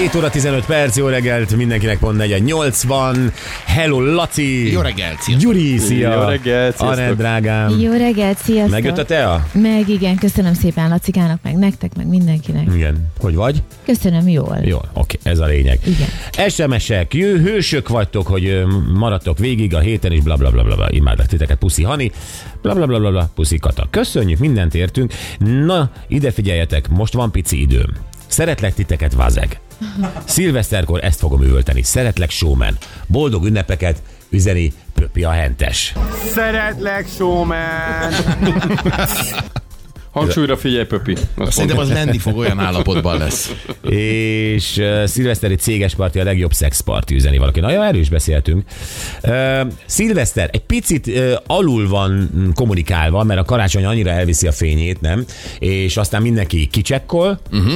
[0.00, 3.32] 7 óra 15 perc, jó reggelt, mindenkinek pont 4 80.
[3.66, 4.72] Hello, Laci!
[4.72, 5.36] Jó reggelt, szia!
[5.36, 6.12] Gyuri, szia!
[6.12, 6.88] Jó reggelt, sziasztok.
[6.88, 7.80] Anett, drágám!
[7.80, 8.70] Jó reggelt, sziasztok!
[8.70, 9.46] Megjött a tea?
[9.52, 12.74] Meg igen, köszönöm szépen Lacikának, meg nektek, meg mindenkinek.
[12.74, 13.10] Igen.
[13.18, 13.62] Hogy vagy?
[13.84, 14.58] Köszönöm jól.
[14.62, 15.78] Jó, oké, ez a lényeg.
[15.86, 16.50] Igen.
[16.50, 18.62] SMS-ek, jö, hősök vagytok, hogy
[18.94, 20.86] maradtok végig a héten, és bla bla bla bla, bla.
[20.90, 22.10] imádlak titeket, puszi Hani,
[22.62, 23.86] bla bla bla bla, bla puszi Kata.
[23.90, 25.12] Köszönjük, mindent értünk.
[25.38, 27.90] Na, ide figyeljetek, most van pici időm.
[28.26, 29.60] Szeretlek titeket, Vazeg.
[30.24, 31.82] Szilveszterkor ezt fogom üvölteni.
[31.82, 32.76] Szeretlek, showman.
[33.06, 35.94] Boldog ünnepeket, üzeni Pöpi a hentes.
[36.32, 38.12] Szeretlek, showman!
[40.10, 41.16] Hangsúlyra figyelj, Pöpi.
[41.36, 43.54] Azt Szerintem az menni fog, olyan állapotban lesz.
[43.82, 47.60] És uh, szilveszteri céges parti a legjobb szexparti üzeni valaki.
[47.60, 48.64] Nagyon erős beszéltünk.
[49.22, 54.52] Uh, szilveszter egy picit uh, alul van mm, kommunikálva, mert a karácsony annyira elviszi a
[54.52, 55.24] fényét, nem?
[55.58, 57.74] És aztán mindenki kicsekkol, uh-huh.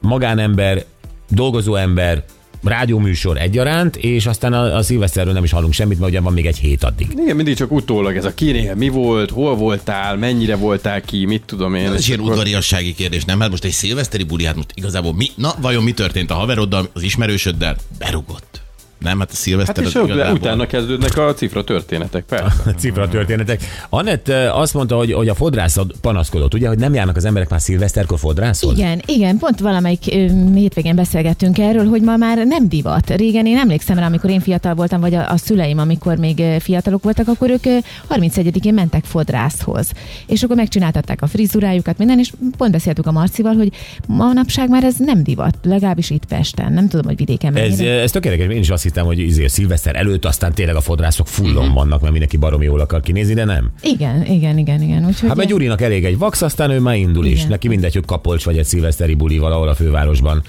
[0.00, 0.84] magánember,
[1.28, 2.24] dolgozó ember,
[2.64, 6.46] rádióműsor egyaránt, és aztán a, a szilveszterről nem is hallunk semmit, mert ugye van még
[6.46, 7.06] egy hét addig.
[7.22, 11.42] Igen, mindig csak utólag ez a kinél mi volt, hol voltál, mennyire voltál ki, mit
[11.46, 11.92] tudom én.
[11.92, 13.40] Ez ilyen akkor- udvariassági kérdés, nem?
[13.40, 16.88] Hát most egy szilveszteri buli, hát most igazából mi, na vajon mi történt a haveroddal,
[16.92, 17.76] az ismerősöddel?
[17.98, 18.57] Berugott.
[18.98, 22.74] Nem, hát a Hát szilveszter és az ott, igazából- utána kezdődnek a cifra történetek, persze.
[22.78, 23.60] Cifra történetek.
[23.88, 27.60] Anett azt mondta, hogy, hogy a fodrászat panaszkodott, ugye, hogy nem járnak az emberek már
[27.60, 28.78] szilveszterkor fodrászhoz?
[28.78, 33.10] Igen, igen, pont valamelyik ö, hétvégén beszélgettünk erről, hogy ma már nem divat.
[33.10, 37.02] Régen én emlékszem rá, amikor én fiatal voltam, vagy a, a szüleim, amikor még fiatalok
[37.02, 37.78] voltak, akkor ők ö,
[38.10, 39.90] 31-én mentek fodrászhoz.
[40.26, 43.70] És akkor megcsináltatták a frizurájukat, minden, és pont beszéltük a Marcival, hogy
[44.06, 46.72] manapság már ez nem divat, legalábbis itt Pesten.
[46.72, 49.96] Nem tudom, hogy vidéken Ez, ez tök érdekes, én is azt hittem, hogy izé, szilveszter
[49.96, 51.60] előtt aztán tényleg a fodrászok fullon Mhm.
[51.62, 51.74] uh-huh.
[51.74, 53.70] vannak, mert mindenki baromi jól akar kinézni, de nem.
[53.82, 55.06] Igen, igen, igen, igen.
[55.06, 57.36] Úgyhogy Hát mert Gyurinak elég egy vax, aztán ő már indul is.
[57.38, 57.48] Igen.
[57.48, 60.42] Neki mindegy, hogy kapolcs vagy egy szilveszteri buli valahol a fővárosban.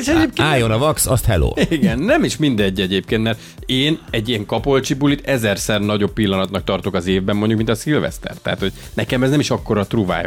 [0.00, 1.52] És egyébként Álljon a vax, azt hello.
[1.70, 6.94] Igen, nem is mindegy egyébként, mert én egy ilyen kapolcsi bulit ezerszer nagyobb pillanatnak tartok
[6.94, 8.34] az évben, mondjuk, mint a szilveszter.
[8.42, 10.24] Tehát, hogy nekem ez nem is akkora truváj,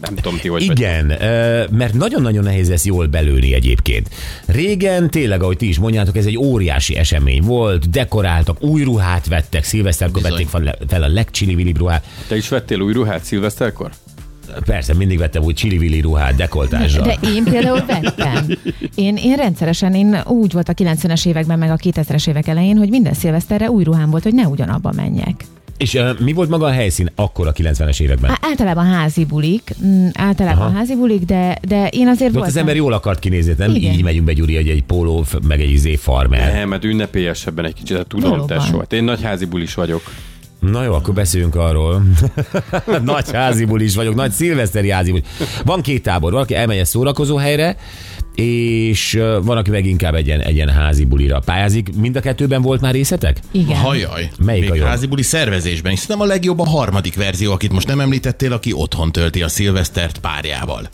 [0.00, 4.08] nem tudom ti, hogy Igen, ö, mert nagyon-nagyon nehéz ezt jól belőni egyébként.
[4.46, 9.64] Régen tényleg, ahogy ti is mondjátok, ez egy óriási esemény volt, dekoráltak, új ruhát vettek,
[9.64, 10.46] szilveszterkor Bizony.
[10.46, 12.04] vették fel, a legcsili ruhát.
[12.28, 13.90] Te is vettél új ruhát szilveszterkor?
[14.64, 17.04] Persze, mindig vettem úgy csili ruhát dekoltással.
[17.04, 18.46] De én például vettem.
[18.94, 22.88] Én, én rendszeresen, én úgy volt a 90-es években, meg a 2000-es évek elején, hogy
[22.88, 25.44] minden szilveszterre új ruhám volt, hogy ne ugyanabba menjek.
[25.82, 28.30] És uh, mi volt maga a helyszín akkor a 90-es években?
[28.30, 30.76] Á, általában házi bulik, mm, általában Aha.
[30.76, 32.48] házi bulik, de, de én azért De ott voltam.
[32.50, 33.92] az ember jól akart kinézni, nem Igen.
[33.92, 36.52] így megyünk be, Gyuri, hogy egy póló, meg egy izé farmer.
[36.52, 38.78] Nem, mert ünnepélyesebben egy kicsit, hát tudom, tesó.
[38.78, 40.02] Hát én nagy házi bulis vagyok.
[40.70, 42.02] Na jó, akkor beszéljünk arról.
[43.04, 45.20] nagy házibul is vagyok, nagy szilveszteri házibul.
[45.64, 47.76] Van két tábor, valaki elmegy egy szórakozó helyre,
[48.34, 51.88] és van, aki meg inkább egy ilyen, egy ilyen házi bulira pályázik.
[51.96, 53.36] Mind a kettőben volt már részletek?
[53.50, 53.76] Igen.
[53.76, 54.30] Hajaj.
[54.38, 54.86] Melyik Még a jobb?
[54.86, 55.92] házi buli szervezésben.
[55.92, 59.48] És szerintem a legjobb a harmadik verzió, akit most nem említettél, aki otthon tölti a
[59.48, 60.88] szilvesztert párjával.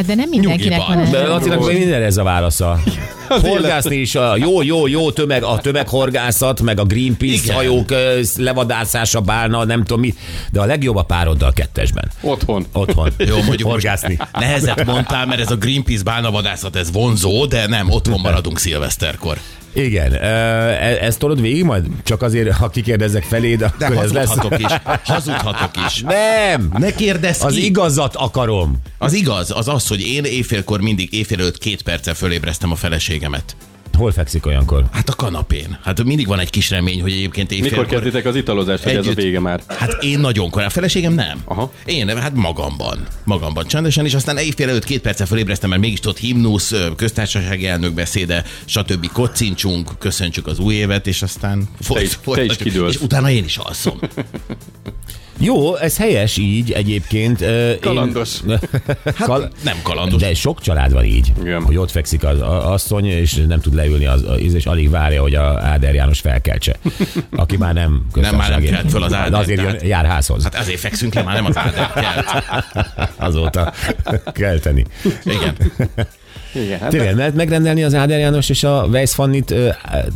[0.00, 1.02] Hát de nem mindenkinek Nyugiban.
[1.02, 1.26] van De.
[1.26, 2.80] Lacinak még minden ez a válasza.
[3.28, 7.54] Horgászni is, a jó, jó, jó tömeg, a tömeghorgászat, meg a Greenpeace Igen.
[7.54, 7.94] hajók
[8.36, 10.14] levadászása, bálna, nem tudom mi,
[10.52, 12.10] de a legjobb a pároddal kettesben.
[12.20, 12.66] Otthon.
[12.72, 13.10] Otthon.
[13.28, 14.18] Jó, mondjuk Horgászni.
[14.32, 19.38] nehezet mondtál, mert ez a Greenpeace bálnavadászat, ez vonzó, de nem, otthon maradunk szilveszterkor.
[19.72, 21.84] Igen, e- ezt tolod végig majd?
[22.02, 24.28] Csak azért, ha kikérdezzek feléd, De akkor ez lesz.
[24.28, 24.76] hazudhatok is.
[25.04, 26.02] Hazudhatok is.
[26.46, 26.72] Nem!
[26.78, 27.64] Ne kérdezz Az ki.
[27.64, 28.76] igazat akarom.
[28.98, 33.56] Az igaz, az az, hogy én éjfélkor mindig éjfél előtt két perccel fölébreztem a feleségemet.
[33.96, 34.84] Hol fekszik olyankor?
[34.92, 35.78] Hát a kanapén.
[35.82, 37.86] Hát mindig van egy kis remény, hogy egyébként Mikor éjfélkor...
[37.88, 39.22] kezditek az italozást, hogy ez a Együtt.
[39.24, 39.60] vége már?
[39.68, 41.40] Hát én nagyon korán, a feleségem nem.
[41.44, 41.72] Aha.
[41.84, 43.06] Én, hát magamban.
[43.24, 47.92] Magamban csendesen, és aztán éjfél előtt két perccel fölébreztem, mert mégis ott himnusz, köztársasági elnök
[47.94, 49.06] beszéde, stb.
[49.12, 52.56] Kocincsunk, köszöntsük az új évet, és aztán Te is- te is.
[52.88, 53.98] És utána én is alszom.
[55.42, 57.40] Jó, ez helyes így egyébként.
[57.40, 58.28] Ö, én- Kalandos.
[59.04, 60.20] Hát Kal- nem kalandos.
[60.20, 61.62] De sok család van így, Igen.
[61.62, 65.34] hogy ott fekszik az asszony, és nem tud leülni, az, az, és alig várja, hogy
[65.34, 66.76] a Áder János felkeltse,
[67.30, 70.04] aki már nem Nem, már nem kelt föl az Áder, De azért jön, tehát- jár
[70.06, 70.42] házhoz.
[70.42, 72.44] Hát ezért fekszünk le, már nem az áder kelt.
[73.28, 73.72] Azóta
[74.32, 74.84] kelteni.
[75.24, 75.56] Igen.
[76.54, 79.68] Igen, hát Tényleg, lehet megrendelni az Áder János és a Weiss Fannit ö,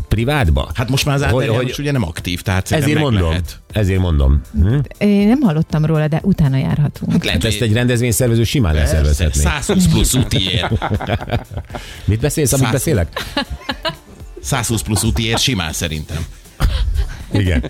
[0.08, 0.70] privátba?
[0.75, 3.28] Hát most már az Hogy- áder hogy- János ugye nem aktív, tehát Ezért mondom.
[3.28, 3.61] lehet.
[3.72, 4.40] Ezért mondom.
[4.62, 4.78] Hm?
[4.99, 7.25] Én nem hallottam róla, de utána járhatunk.
[7.25, 9.40] Lehet, Hát ezt hogy- egy rendezvényszervező simán Persze, elszervezhetné.
[9.43, 10.70] 120 plusz útiért.
[12.05, 13.25] Mit beszélsz, amit Száz- beszélek?
[14.43, 16.25] 120 plusz útiért simán szerintem.
[17.34, 17.64] Igen.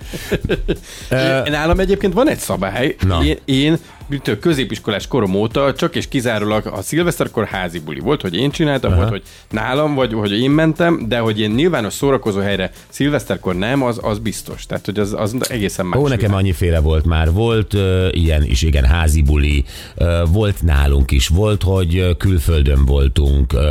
[1.45, 2.95] Én, nálam egyébként van egy szabály.
[3.07, 3.23] Na.
[3.23, 3.77] Én, én
[4.09, 8.91] a középiskolás korom óta csak és kizárólag a szilveszterkor házi buli volt, hogy én csináltam,
[8.91, 8.99] Aha.
[8.99, 13.83] volt, hogy nálam, vagy hogy én mentem, de hogy én nyilvános szórakozó helyre szilveszterkor nem,
[13.83, 14.65] az, az biztos.
[14.65, 15.99] Tehát, hogy az, az egészen más.
[15.99, 16.37] Ó, nekem világ.
[16.37, 17.31] annyiféle volt már.
[17.31, 19.63] Volt uh, ilyen is, igen, házi buli,
[19.95, 23.61] uh, volt nálunk is, volt, hogy ö, külföldön voltunk, uh,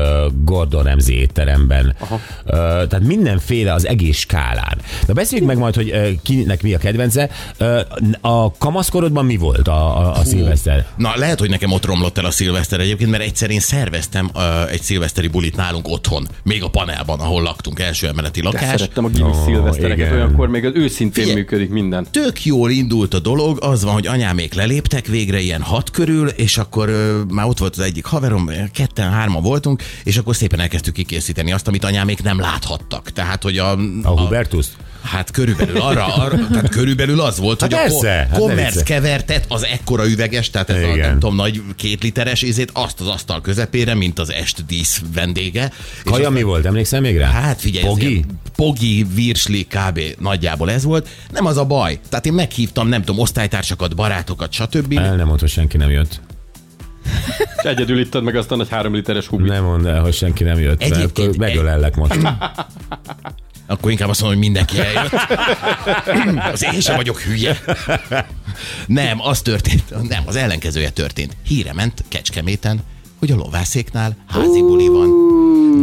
[0.44, 1.96] Gordon Ramsay étteremben.
[2.00, 4.78] Uh, tehát mindenféle az egész skálán.
[5.06, 7.30] Na beszéljük meg majd, hogy uh, kinek mi a kedvence.
[8.20, 10.86] A kamaszkorodban mi volt a, a, a szilveszter?
[10.96, 14.30] Na, lehet, hogy nekem ott romlott el a szilveszter egyébként, mert egyszer én szerveztem
[14.70, 18.68] egy szilveszteri bulit nálunk otthon, még a panelban, ahol laktunk, első emeleti De lakás.
[18.68, 20.12] szerettem a gimi Ó, szilvesztereket, igen.
[20.12, 21.34] olyankor még az őszintén Figyelj.
[21.34, 22.06] működik minden.
[22.10, 26.58] Tök jól indult a dolog, az van, hogy anyámék leléptek végre ilyen hat körül, és
[26.58, 30.94] akkor ö, már ott volt az egyik haverom, ketten, hárman voltunk, és akkor szépen elkezdtük
[30.94, 33.10] kikészíteni azt, amit anyámék nem láthattak.
[33.10, 33.70] Tehát, hogy a...
[34.02, 34.66] A Hubertus?
[35.04, 39.00] Hát körülbelül arra, arra tehát körülbelül az volt, Hát hogy persze, a hát kommerc viccelj.
[39.00, 41.08] kevertet, az ekkora üveges, tehát ez a Igen.
[41.08, 45.64] nem tudom, nagy két literes ízét, azt az asztal közepére, mint az est dísz vendége.
[45.96, 46.64] És Kaja aztán- mi volt?
[46.66, 47.30] Emlékszel még rá?
[47.30, 48.10] Hát figyelj, Pogi?
[48.10, 50.00] ilyen Pogi, virsli, kb.
[50.18, 51.08] nagyjából ez volt.
[51.32, 51.98] Nem az a baj.
[52.08, 54.92] Tehát én meghívtam, nem tudom, osztálytársakat, barátokat, stb.
[54.98, 56.20] El nem hogy senki nem jött.
[57.56, 59.46] És egyedül ittad meg azt a nagy három literes hubit.
[59.46, 60.78] Nem mondd el, hogy senki nem jött.
[60.80, 62.18] mert Egyébként Akkor megölellek most.
[63.66, 65.12] Akkor inkább azt mondom, hogy mindenki eljött.
[66.52, 67.60] az én sem vagyok hülye.
[68.86, 71.36] Nem, az történt, nem, az ellenkezője történt.
[71.46, 72.80] Híre ment Kecskeméten,
[73.18, 75.10] hogy a lovászéknál házi buli van.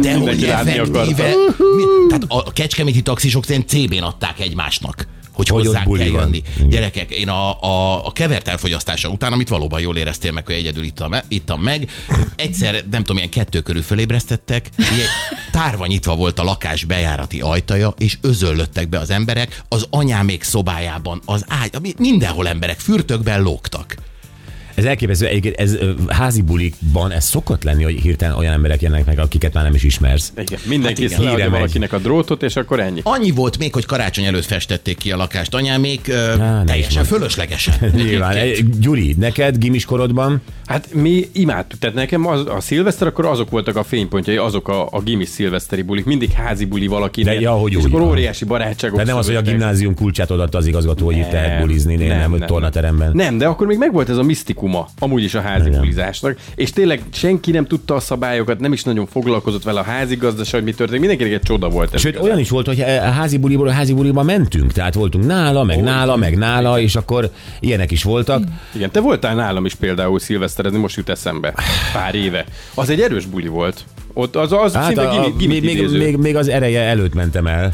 [0.00, 6.02] De hogy effektíve, mi, tehát a kecskeméti taxisok szerint CB-n adták egymásnak hogy, hozzánk buli
[6.02, 6.42] kell jönni.
[6.68, 10.84] Gyerekek, én a, a, a kevert elfogyasztása után, amit valóban jól éreztél meg, hogy egyedül
[10.84, 11.90] ittam, ittam meg,
[12.36, 15.08] egyszer, nem tudom, ilyen kettő körül fölébresztettek, ilyen
[15.50, 21.22] tárva nyitva volt a lakás bejárati ajtaja, és özöllöttek be az emberek, az anyámék szobájában,
[21.24, 23.94] az ágy, mindenhol emberek fürtökben lógtak.
[24.74, 29.06] Ez elképesztő, egyébként ez ö, házi bulikban ez szokott lenni, hogy hirtelen olyan emberek jönnek
[29.06, 30.32] meg, akiket már nem is ismersz.
[30.36, 31.24] Igen, mindenki Hát igen.
[31.24, 31.52] leadja megy.
[31.52, 33.00] valakinek a drótot, és akkor ennyi.
[33.02, 37.74] Annyi volt még, hogy karácsony előtt festették ki a lakást anyámék, ö, Á, teljesen fölöslegesen.
[37.94, 38.36] Nyilván.
[38.80, 43.82] Gyuri, neked gimiskorodban Hát mi imádtuk, tehát nekem az, a szilveszter, akkor azok voltak a
[43.82, 47.22] fénypontjai, azok a, a gimis szilveszteri bulik, mindig házi buli valaki.
[47.22, 48.96] De ja, hogy és úgy akkor óriási barátságok.
[48.98, 52.18] de nem az, hogy a gimnázium kulcsát odaadta az igazgató, hogy itt lehet bulizni, nem,
[52.18, 53.10] nem, nem tornateremben.
[53.14, 54.22] Nem, de akkor még megvolt ez a
[54.62, 55.80] misztikuma, amúgy is a házi Igen.
[55.80, 60.54] bulizásnak, és tényleg senki nem tudta a szabályokat, nem is nagyon foglalkozott vele a házigazdaság,
[60.54, 61.98] hogy mi történik, mindenkinek egy csoda volt.
[61.98, 62.28] Sőt, igazán.
[62.28, 65.82] olyan is volt, hogy a házi buliból a házi buliba mentünk, tehát voltunk nála, meg
[65.82, 67.30] nála, meg nála, és akkor
[67.60, 68.42] ilyenek is voltak.
[68.74, 71.54] Igen, te voltál nálam is például szilveszterezni, most jut eszembe.
[71.92, 72.44] Pár éve.
[72.74, 73.84] Az egy erős buli volt.
[74.14, 77.14] Ott az, az Hát szinte a, a, gimi, még, még, még, még, az ereje előtt
[77.14, 77.72] mentem el.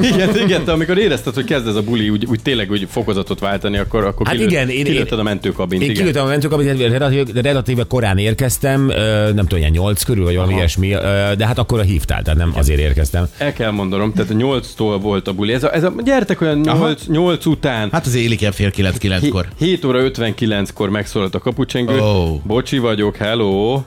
[0.00, 3.38] Igen, igen, te amikor érezted, hogy kezd ez a buli úgy, úgy tényleg úgy fokozatot
[3.38, 5.82] váltani, akkor, akkor Hát kilőtt- igen, én- kilőtted a mentőkabint.
[5.82, 6.02] Én igen.
[6.02, 8.86] kilőttem a mentőkabit, relatív, relatíve korán érkeztem,
[9.34, 10.60] nem tudom, ilyen nyolc körül, vagy valami Aha.
[10.60, 10.88] ilyesmi,
[11.36, 13.28] de hát akkor a hívtál, tehát nem azért érkeztem.
[13.38, 15.52] El kell mondanom, tehát a 8-tól volt a buli.
[15.52, 17.88] Ez a, ez a gyertek olyan 8, 8 után.
[17.92, 19.46] Hát az élik fél kilenc-kilenckor.
[19.58, 22.00] 7 óra 59-kor megszólalt a kapucsengő.
[22.00, 22.40] Ó.
[22.44, 23.82] Bocsi vagyok, hello.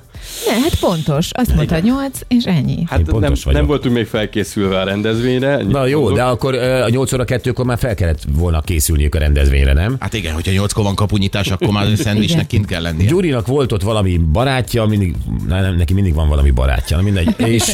[0.48, 1.30] Ne, hát pontos.
[1.32, 2.84] Azt mondta, nyolc, és ennyi.
[2.86, 3.60] Hát nem, pontos vagyok.
[3.60, 5.64] nem voltunk még felkészülve a rendezvényre.
[5.64, 6.18] Na jó, mondok.
[6.18, 9.96] de akkor a 8 óra 2-kor már fel kellett volna készülniük a rendezvényre, nem?
[10.00, 12.48] Hát igen, hogyha nyolckor van kapunyítás, akkor már a szendvicsnek Igen.
[12.48, 13.08] kint kell lennie.
[13.08, 15.16] Gyurinak volt ott valami barátja, mindig,
[15.48, 17.72] na, nem, neki mindig van valami barátja, na mindegy, és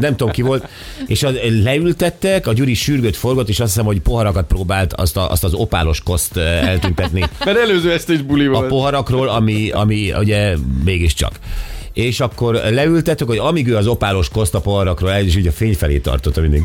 [0.00, 0.68] nem tudom ki volt,
[1.06, 5.30] és az, leültettek, a Gyuri sürgött, forgott, és azt hiszem, hogy poharakat próbált azt, a,
[5.30, 8.68] azt az opálos koszt eltüntetni Mert előző este is buli a volt.
[8.68, 11.38] poharakról, ami, ami ugye mégiscsak.
[11.96, 15.52] És akkor leültettük, hogy amíg ő az opálos koszt a poharakról, el is így a
[15.52, 16.62] fény felé tartotta mindig.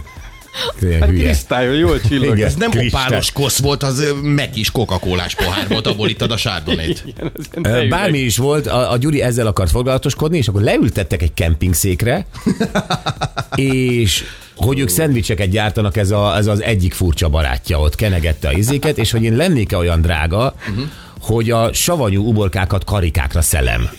[0.81, 1.23] Ilyen Hát hülye.
[1.23, 2.35] Krisztályon jól csillog.
[2.35, 2.47] Igen.
[2.47, 3.05] Ez nem Kristály.
[3.05, 7.03] opálos kosz volt, az meg is coca pohár volt, abból ittad a sárdonét.
[7.55, 7.89] Igen.
[7.89, 12.25] Bármi is volt, a, a Gyuri ezzel akart foglalatoskodni, és akkor leültettek egy kempingszékre,
[13.55, 14.23] és
[14.55, 18.97] hogy ők szendvicseket gyártanak, ez, a, ez az egyik furcsa barátja ott kenegette a izéket,
[18.97, 20.55] és hogy én lennék-e olyan drága,
[21.21, 23.89] hogy a savanyú uborkákat karikákra szelem.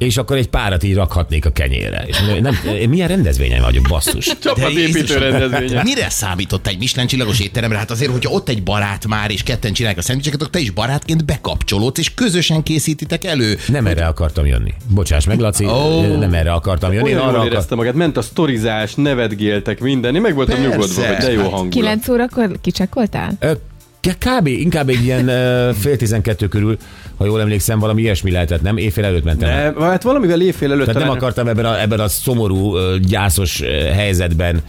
[0.00, 2.04] És akkor egy párat így rakhatnék a kenyére.
[2.06, 4.26] És mondom, nem, én milyen rendezvényen vagyok, basszus.
[4.42, 5.82] Csapatépítő Jézusom, rendezvénye.
[5.92, 7.78] Mire számított egy Michelin csillagos étteremre?
[7.78, 10.70] Hát azért, hogyha ott egy barát már, és ketten csinálják a szendvicseket, akkor te is
[10.70, 13.58] barátként bekapcsolódsz, és közösen készítitek elő.
[13.68, 14.74] Nem erre akartam jönni.
[14.88, 16.16] Bocsáss meg, Laci, Ó.
[16.16, 17.08] nem erre akartam jönni.
[17.08, 17.46] Én arra akar...
[17.46, 20.14] érezte magát, ment a sztorizás, nevetgéltek minden.
[20.14, 20.70] Én meg voltam Persze.
[20.70, 21.68] nyugodva, hogy de jó hangulat.
[21.68, 23.36] Kilenc órakor kicsekkoltál?
[23.40, 23.52] Ö,
[24.00, 24.46] Kb.
[24.46, 26.76] inkább egy ilyen ö, fél tizenkettő körül,
[27.16, 28.76] ha jól emlékszem, valami ilyesmi lehetett, nem?
[28.76, 29.48] Éjfél előtt mentem.
[29.48, 34.62] Ne, hát valamivel éjfél előtt Tehát nem akartam ebben a, ebben a szomorú, gyászos helyzetben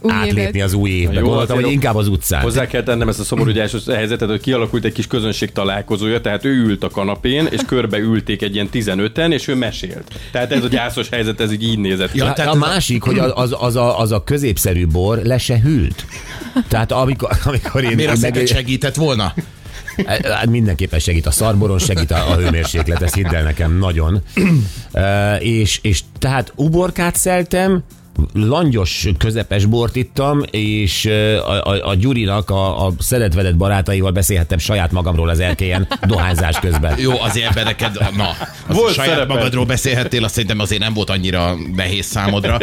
[0.00, 0.62] Új átlépni évet.
[0.62, 1.12] az új évbe.
[1.12, 2.42] Jó, Gondoltam, azért hogy inkább az utcán.
[2.42, 3.52] Hozzá kell tennem ezt a szomorú
[3.86, 8.42] helyzetet, hogy kialakult egy kis közönség találkozója, tehát ő ült a kanapén, és körbe ülték
[8.42, 10.04] egy ilyen 15-en, és ő mesélt.
[10.32, 12.14] Tehát ez a gyászos helyzet, ez így, így nézett.
[12.14, 15.18] Ja, tehát a ez a- másik, hogy az, az, az, a, az a középszerű bor
[15.22, 16.04] le se hűlt.
[16.68, 17.94] Tehát amikor, amikor én...
[17.94, 19.34] Miért meg- segített volna?
[20.06, 24.22] Hát mindenképpen segít a szarboron, segít a, a hőmérséklet, ezt hidd el nekem nagyon.
[24.92, 27.82] E, és, és tehát uborkát szeltem,
[28.32, 31.04] langyos, közepes bort ittam, és
[31.46, 36.98] a, a, a Gyurinak, a, a szeretvedett barátaival beszélhettem saját magamról az erkélyen dohányzás közben.
[36.98, 38.28] Jó, azért ebben neked, na,
[38.66, 39.36] az Volt saját szereped.
[39.36, 42.58] magadról beszélhettél, azt szerintem azért nem volt annyira nehéz számodra.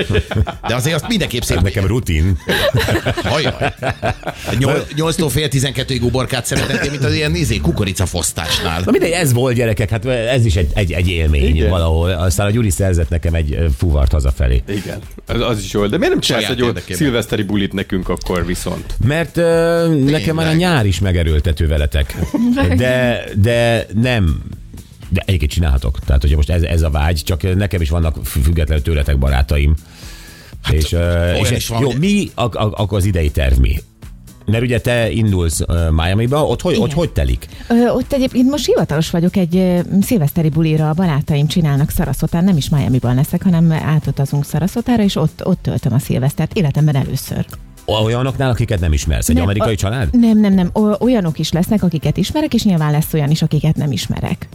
[0.67, 2.37] De azért azt mindenképp szép Nekem rutin.
[3.23, 3.73] Hajaj.
[4.95, 8.81] 8-tól fél 12-ig uborkát szeretettél, mint az ilyen izé, kukoricafosztásnál.
[8.85, 11.69] Na mindegy, ez volt gyerekek, hát ez is egy, egy, egy élmény Igen.
[11.69, 12.09] Valahol.
[12.09, 14.63] Aztán a Gyuri szerzett nekem egy fuvart hazafelé.
[14.67, 15.85] igen, az, az is jó.
[15.87, 16.97] De miért nem csinálsz egy érdekében.
[16.97, 18.95] szilveszteri bulit nekünk akkor viszont?
[19.05, 22.15] Mert ö, nekem már a nyár is megerőltető veletek.
[22.75, 24.41] De, de nem
[25.09, 25.99] de egyébként csinálhatok.
[26.05, 29.75] Tehát, hogyha most ez, ez a vágy, csak nekem is vannak fü- függetlenül tőletek barátaim.
[30.61, 30.95] Hát, és,
[31.41, 33.75] és is van, jó, hogy- mi ak- ak- akkor az idei terv mi?
[34.51, 37.47] Mert ugye te indulsz uh, Miami-ba, ott hogy, ott hogy telik?
[37.69, 42.57] Ö, ott egyébként most hivatalos vagyok, egy ö, szilveszteri bulira a barátaim csinálnak Szaraszotán, nem
[42.57, 47.45] is Miami-ban leszek, hanem átutazunk Szaraszotára, és ott, ott töltöm a szilvesztert, életemben először.
[47.85, 49.29] Olyanoknál, akiket nem ismersz.
[49.29, 50.19] Egy Nem, amerikai a- család?
[50.19, 50.71] Nem, nem, nem.
[50.99, 54.47] Olyanok is lesznek, akiket ismerek, és nyilván lesz olyan is, akiket nem ismerek.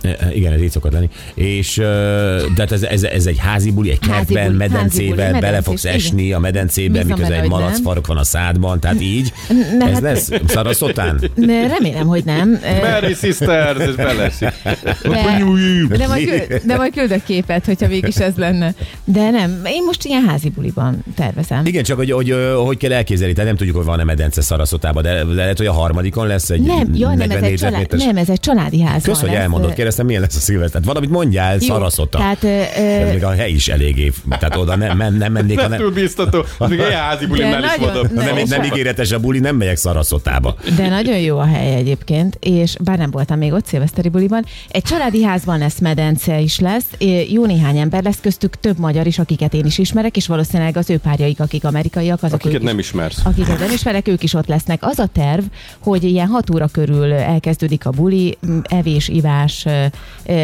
[0.00, 1.08] E, Igen, ez így szokott lenni.
[1.34, 5.16] És, de hát ez, ez, ez egy házi buli, egy Házi kertben, buli, házi buli,
[5.16, 9.32] bele fogsz medencés, esni a medencében, miközben egy malac farok van a szádban, tehát így.
[9.78, 11.20] Ne, ez hát- lesz szaraszotán?
[11.34, 12.60] Ne, remélem, hogy nem.
[12.78, 14.52] Ö, Merry Sisters, és belesik.
[14.62, 18.74] De, de, majd küld, de majd küldök képet, hogyha végig is ez lenne.
[19.04, 21.66] De nem, én most ilyen házi buliban tervezem.
[21.66, 25.24] Igen, csak hogy, hogy, hogy, kell elképzelni, tehát nem tudjuk, hogy van-e medence szaraszotában, de,
[25.24, 28.16] de lehet, hogy a harmadikon lesz egy Nem, ja, nem, 40 ez egy, család, nem,
[28.16, 29.02] ez egy családi ház.
[29.02, 30.80] Kösz, hogy elmondod, kérdeztem, milyen lesz a szilveszter.
[30.80, 32.18] Tehát valamit mondjál, Jó, szaraszota.
[32.18, 32.48] Tehát, ö,
[32.80, 35.90] Ez még a hely is eléggé, tehát oda nem, nem, nem mennék, Nem hanem túl
[35.90, 36.44] biztató.
[36.58, 38.12] Az még ilyen házi bulimnál is nagyon- mondom.
[38.14, 40.54] ne- nem, nem ígéretes a buli, nem megyek szaraszotába.
[40.76, 44.82] de nagyon jó a hely egyébként, és bár nem voltam még ott szilveszteri buliban, egy
[44.82, 46.86] családi házban lesz medence is lesz,
[47.30, 50.90] jó néhány ember lesz, köztük több magyar is, akiket én is ismerek, és valószínűleg az
[50.90, 53.20] ő párjaik, akik amerikaiak, azok Akiket nem is, ismersz.
[53.24, 54.78] akiket nem ismerek, ők is ott lesznek.
[54.82, 55.42] Az a terv,
[55.78, 59.66] hogy ilyen 6 óra körül elkezdődik a buli, evés, ivás,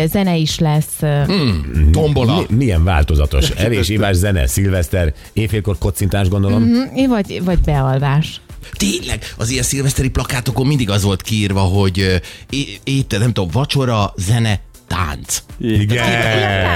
[0.07, 0.87] zene is lesz.
[1.00, 1.23] ö,
[1.93, 2.45] Tombola.
[2.49, 3.50] Mi, milyen változatos.
[3.57, 6.62] Evés, ivás, zene, szilveszter, éjfélkor kocintás gondolom.
[6.62, 8.41] Mhm, Vagy, vagy bealvás.
[8.73, 14.12] Tényleg, az ilyen szilveszteri plakátokon mindig az volt kiírva, hogy é- étel, nem tudom, vacsora,
[14.17, 14.61] zene,
[14.94, 15.42] tánc.
[15.58, 16.06] Igen.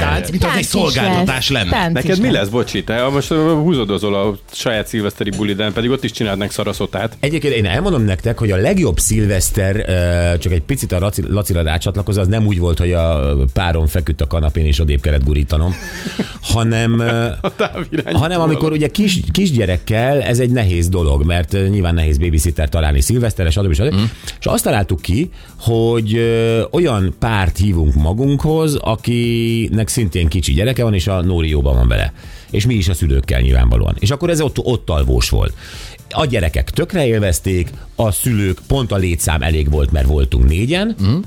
[0.01, 1.63] Tánc, mint az egy szolgáltatás lesz.
[1.63, 1.71] lenne.
[1.71, 2.85] Tánc Neked mi lesz, bocsi?
[2.85, 7.17] Te most húzodozol a saját szilveszteri bulidán, pedig ott is csinálnak szaraszotát.
[7.21, 9.85] Egyébként én elmondom nektek, hogy a legjobb szilveszter,
[10.39, 14.21] csak egy picit a Laci- Lacira rácsatlakozva, az nem úgy volt, hogy a párom feküdt
[14.21, 15.75] a kanapén és odébb kellett gurítanom,
[16.43, 17.03] hanem,
[18.13, 23.51] hanem amikor ugye kis, kisgyerekkel ez egy nehéz dolog, mert nyilván nehéz babysitter találni szilveszterre,
[23.51, 23.73] stb.
[23.73, 23.95] stb.
[23.95, 24.05] Mm.
[24.39, 26.21] És azt találtuk ki, hogy
[26.71, 32.13] olyan párt hívunk magunkhoz, akinek szintén kicsi gyereke van, és a Nóri jóban van vele.
[32.51, 33.97] És mi is a szülőkkel nyilvánvalóan.
[33.99, 35.55] És akkor ez ott, ott alvós volt.
[36.11, 41.19] A gyerekek tökre élvezték, a szülők pont a létszám elég volt, mert voltunk négyen, mm.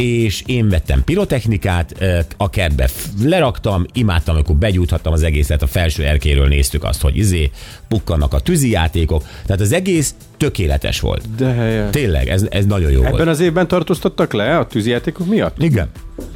[0.00, 2.04] És én vettem pirotechnikát,
[2.36, 2.88] a kertbe
[3.22, 7.50] leraktam, imádtam, amikor begyújthattam az egészet, a felső erkéről néztük azt, hogy izé,
[7.88, 11.34] pukkannak a tűzijátékok, tehát az egész tökéletes volt.
[11.36, 11.90] De helyes.
[11.90, 13.28] Tényleg, ez, ez nagyon jó Ebben volt.
[13.28, 15.62] az évben tartóztattak le a tűzijátékok miatt?
[15.62, 15.88] Igen.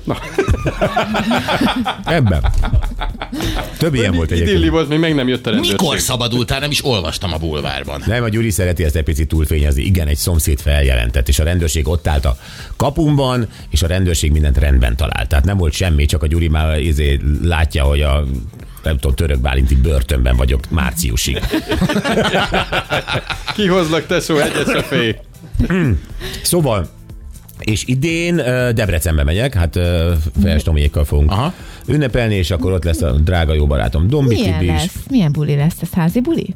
[0.05, 0.17] Na.
[2.05, 2.45] Ebben.
[3.79, 4.71] Több ilyen volt Idilli egyébként.
[4.73, 5.81] volt, még meg nem jött a rendőrség.
[5.81, 6.61] Mikor szabadultál?
[6.61, 8.03] Nem is olvastam a bulvárban.
[8.07, 9.83] Nem, a Gyuri szereti ezt egy picit túlfényezni.
[9.83, 12.37] Igen, egy szomszéd feljelentett, és a rendőrség ott állt a
[12.77, 15.29] kapumban, és a rendőrség mindent rendben talált.
[15.29, 18.25] Tehát nem volt semmi, csak a Gyuri már izé látja, hogy a
[18.83, 21.39] nem tudom, török bálinti börtönben vagyok márciusig.
[23.55, 25.15] Kihozlak, tesó, egyet se félj.
[26.43, 26.89] Szóval,
[27.65, 31.53] és idén ö, Debrecenbe megyek, hát ö, Fejes Tomiékkal fogunk Aha.
[31.87, 34.81] ünnepelni, és akkor ott lesz a drága jó barátom Dombi Milyen Tibi is.
[34.81, 34.97] lesz?
[35.11, 35.77] Milyen buli lesz?
[35.83, 36.55] Ez házi buli?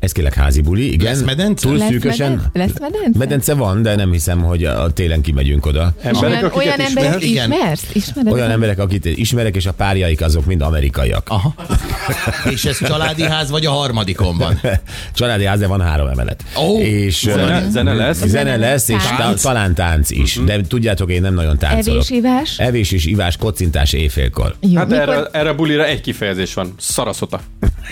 [0.00, 1.12] Ez kérlek házi buli, igen.
[1.12, 1.68] Lesz medence?
[1.68, 2.30] Túl Lesz szűkösen.
[2.30, 3.18] meden- lesz medence?
[3.18, 5.92] Medence van, de nem hiszem, hogy a télen kimegyünk oda.
[6.02, 7.22] Emberek, olyan, olyan emberek ismersz?
[7.24, 7.52] Igen.
[7.52, 7.84] ismersz?
[7.92, 8.32] Ismered?
[8.32, 11.28] Olyan emberek, akit ismerek, és a párjaik azok mind amerikaiak.
[11.28, 11.54] Aha.
[12.54, 14.60] És ez családi ház vagy a harmadikon van?
[15.14, 16.44] Családi ház, de van három emelet.
[16.58, 18.24] Ó, és Zene, zene lesz?
[18.26, 19.42] zene lesz, és Tánc.
[19.42, 20.38] ta, talán tánc is.
[20.44, 21.98] De tudjátok, én nem nagyon táncolok.
[22.04, 22.58] Evés, ivás?
[22.58, 24.54] Evés és ivás, kocintás éjfélkor.
[24.60, 26.74] Jó, Hát mikor- erre, erre a bulira egy kifejezés van.
[26.78, 27.40] Szaraszota.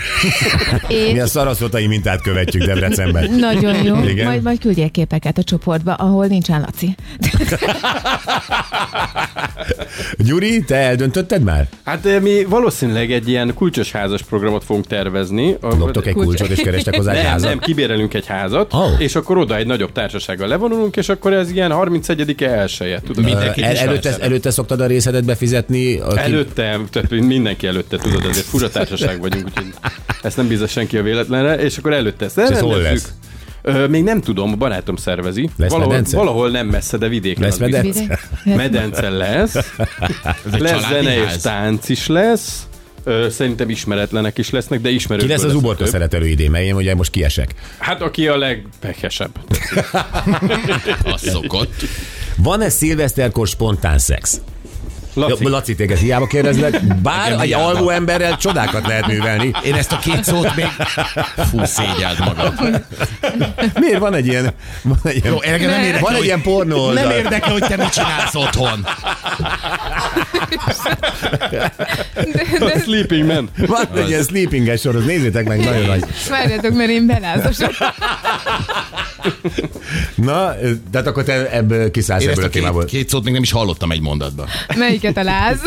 [0.87, 3.31] Mi És a szaraszotai mintát követjük Debrecenben.
[3.31, 4.03] nagyon jó.
[4.03, 4.25] Igen.
[4.25, 6.95] Majd, majd küldjél képeket a csoportba, ahol nincsen Laci.
[10.17, 11.67] Gyuri, te eldöntötted már?
[11.83, 15.57] Hát eh, mi valószínűleg egy ilyen kulcsos házas programot fogunk tervezni.
[15.61, 17.49] Loptok egy kulcsot és kerestek hozzá egy nem, házat?
[17.49, 19.01] nem, kibérelünk egy házat, oh.
[19.01, 23.23] és akkor oda egy nagyobb társasággal levonulunk, és akkor ez ilyen 31-e elsője, tudod?
[23.23, 25.99] Mindenki El, előtte, előtte szoktad a részedet befizetni?
[25.99, 26.17] Aki...
[26.17, 29.73] Előtte, tehát mindenki előtte, tudod, azért fura társaság vagyunk, úgyhogy
[30.21, 33.07] ezt nem bízza senki a véletlenre, és akkor előtte ezt ez hol elrendezzük.
[33.07, 33.13] lesz?
[33.61, 35.49] Ö, még nem tudom, a barátom szervezi.
[35.57, 36.17] Lesz valahol, medence?
[36.17, 37.43] valahol nem messze, de vidéken.
[37.43, 37.83] Lesz az biztos.
[37.83, 38.19] medence?
[38.63, 39.53] Medence lesz.
[40.57, 42.67] Lesz zene és tánc is lesz.
[43.03, 45.25] Ö, szerintem ismeretlenek is lesznek, de ismerők.
[45.25, 46.51] Ki lesz az uborka szeretelő idén?
[46.51, 47.53] Mert én ugye most kiesek.
[47.77, 49.31] Hát aki a legpekesebb.
[51.13, 51.73] Az szokott.
[52.37, 54.41] Van-e szilveszterkor spontán szex?
[55.13, 56.95] Laci, Laci, Laci téged hiába kérdezlek.
[56.95, 59.51] Bár egy alvó emberrel csodákat lehet művelni.
[59.63, 60.67] Én ezt a két szót még...
[61.49, 62.81] Fú, szégyeld magad.
[63.79, 64.53] Miért van egy ilyen...
[64.81, 67.03] Van egy ilyen, Jó, nem érdekel, van egy ilyen pornó oldal.
[67.03, 68.87] Nem érdekel, hogy te mit csinálsz otthon.
[72.59, 73.49] a Sleeping Man.
[73.57, 76.03] Van egy ilyen sleepinges sorozat, nézzétek meg, nagyon nagy.
[76.29, 77.71] Várjatok, mert én belázosok.
[80.15, 80.53] Na,
[80.91, 82.85] tehát akkor te ebből kiszállsz Én ezt ebből a a témából.
[82.85, 84.47] két, két szót még nem is hallottam egy mondatban.
[84.75, 85.59] Melyiket a láz?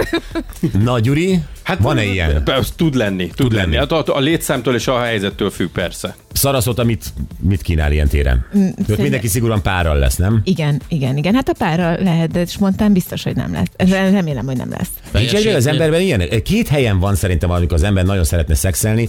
[0.82, 2.44] Na, Gyuri, hát van-e ilyen?
[2.76, 3.74] Tud lenni, tud, lenni.
[3.74, 3.76] lenni.
[3.76, 6.16] Hát a, a létszámtól és a helyzettől függ persze.
[6.32, 7.04] Szaraszóta mit,
[7.40, 8.46] mit kínál ilyen téren?
[8.56, 10.40] Mm, szerint- mindenki szigorúan párral lesz, nem?
[10.44, 11.34] Igen, igen, igen.
[11.34, 13.90] Hát a párral lehet, de spontán biztos, hogy nem lesz.
[14.10, 14.88] Remélem, hogy nem lesz.
[15.12, 16.42] Nincs egyre az emberben ilyen?
[16.44, 19.08] Két helyen van szerintem, amikor az ember nagyon szeretne szexelni,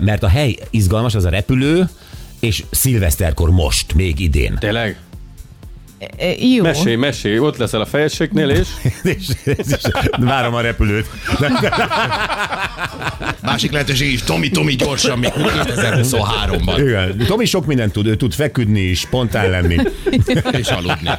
[0.00, 1.88] mert a hely izgalmas, az a repülő,
[2.40, 4.56] és szilveszterkor most, még idén.
[4.60, 4.96] Tényleg?
[5.98, 6.62] E, Jó.
[6.62, 8.68] Mesélj, mesélj, ott leszel a fejességnél, és
[9.18, 9.66] és, és
[10.18, 11.06] várom a repülőt.
[13.42, 16.74] Másik lehetőség is, Tomi, Tomi, gyorsan, még 2023-ban.
[16.78, 17.26] Igen.
[17.26, 19.76] Tomi sok mindent tud, ő tud feküdni is, spontán lenni.
[20.52, 21.10] És aludni.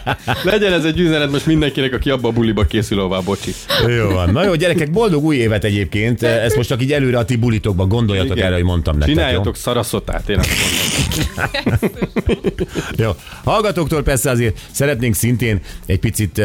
[0.44, 3.54] legyen ez egy üzenet most mindenkinek, aki abba a buliba készül, ahová bocsi.
[3.88, 4.30] Jó van.
[4.32, 6.24] Na jó, gyerekek, boldog új évet egyébként.
[6.24, 8.46] Ezt most csak így előre a ti bulitokba gondoljatok Igen.
[8.46, 9.16] erre, hogy mondtam nektek.
[9.16, 11.90] Csináljatok szaraszotát, én azt mondom.
[12.96, 13.06] Jó?
[13.06, 13.12] jó.
[13.44, 16.42] Hallgatóktól persze azért szeretnénk szintén egy picit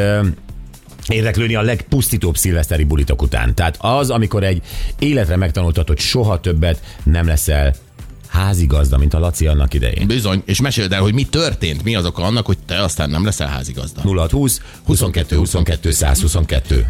[1.08, 3.54] érdeklődni a legpusztítóbb szilveszteri bulitok után.
[3.54, 4.62] Tehát az, amikor egy
[4.98, 7.74] életre megtanultad, hogy soha többet nem leszel
[8.28, 10.06] házigazda, mint a Laci annak idején.
[10.06, 13.24] Bizony, és meséld el, hogy mi történt, mi az oka annak, hogy te aztán nem
[13.24, 14.00] leszel házigazda.
[14.00, 16.86] 0620 22 22 122.